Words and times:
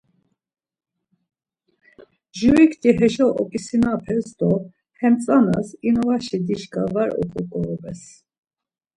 Jurikti 2.37 2.89
heşo 2.99 3.27
oǩisinapes 3.41 4.27
do 4.37 4.51
hem 4.99 5.13
tzanas 5.21 5.67
inuvaşi 5.87 6.37
dişka 6.47 6.83
var 6.93 7.09
oǩoǩorobes. 7.21 8.01